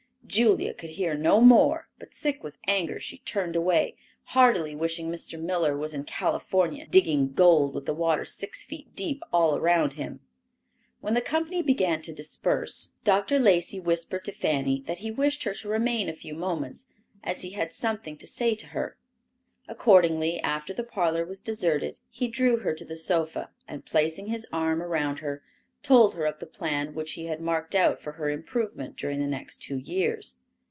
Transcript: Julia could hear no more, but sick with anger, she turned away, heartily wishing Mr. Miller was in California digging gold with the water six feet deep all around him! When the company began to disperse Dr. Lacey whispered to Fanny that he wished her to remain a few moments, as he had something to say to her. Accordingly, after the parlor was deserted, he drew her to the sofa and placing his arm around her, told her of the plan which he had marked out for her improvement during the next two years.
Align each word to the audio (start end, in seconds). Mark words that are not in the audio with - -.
Julia 0.27 0.73
could 0.73 0.91
hear 0.91 1.13
no 1.13 1.41
more, 1.41 1.89
but 1.99 2.13
sick 2.13 2.41
with 2.41 2.55
anger, 2.65 3.01
she 3.01 3.17
turned 3.17 3.57
away, 3.57 3.97
heartily 4.27 4.73
wishing 4.73 5.11
Mr. 5.11 5.37
Miller 5.37 5.75
was 5.75 5.93
in 5.93 6.05
California 6.05 6.87
digging 6.87 7.33
gold 7.33 7.73
with 7.73 7.85
the 7.85 7.93
water 7.93 8.23
six 8.23 8.63
feet 8.63 8.95
deep 8.95 9.21
all 9.33 9.57
around 9.57 9.93
him! 9.93 10.21
When 11.01 11.15
the 11.15 11.19
company 11.21 11.61
began 11.61 12.01
to 12.03 12.13
disperse 12.13 12.95
Dr. 13.03 13.39
Lacey 13.39 13.77
whispered 13.77 14.23
to 14.23 14.31
Fanny 14.31 14.79
that 14.87 14.99
he 14.99 15.11
wished 15.11 15.43
her 15.43 15.53
to 15.55 15.67
remain 15.67 16.07
a 16.07 16.13
few 16.13 16.33
moments, 16.33 16.87
as 17.25 17.41
he 17.41 17.49
had 17.49 17.73
something 17.73 18.15
to 18.15 18.27
say 18.27 18.53
to 18.55 18.67
her. 18.67 18.95
Accordingly, 19.67 20.39
after 20.39 20.73
the 20.73 20.85
parlor 20.85 21.25
was 21.25 21.41
deserted, 21.41 21.99
he 22.09 22.29
drew 22.29 22.55
her 22.59 22.73
to 22.73 22.85
the 22.85 22.95
sofa 22.95 23.49
and 23.67 23.85
placing 23.85 24.27
his 24.27 24.47
arm 24.53 24.81
around 24.81 25.19
her, 25.19 25.43
told 25.83 26.13
her 26.13 26.25
of 26.27 26.37
the 26.37 26.45
plan 26.45 26.93
which 26.93 27.13
he 27.13 27.25
had 27.25 27.41
marked 27.41 27.73
out 27.73 27.99
for 27.99 28.11
her 28.11 28.29
improvement 28.29 28.95
during 28.97 29.19
the 29.19 29.25
next 29.25 29.63
two 29.63 29.77
years. 29.79 30.37